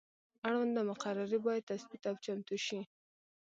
اړونده 0.47 0.81
مقررې 0.89 1.39
باید 1.45 1.67
تثبیت 1.71 2.03
او 2.09 2.15
چمتو 2.25 2.55
شي. 2.65 2.79